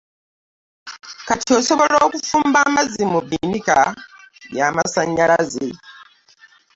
Kati 1.27 1.49
osobola 1.59 1.95
okufumba 2.07 2.57
amazzi 2.67 3.03
mu 3.11 3.19
binika 3.29 3.79
yamasanyalazze. 4.57 5.67